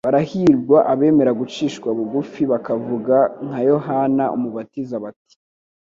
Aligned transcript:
Barahirwa 0.05 0.77
abemera 0.93 1.31
gucishwa 1.39 1.89
bugufi, 1.97 2.41
bakavuga 2.51 3.15
nka 3.45 3.59
Yohana 3.71 4.23
Umubatiza 4.35 4.95
bati, 5.03 5.35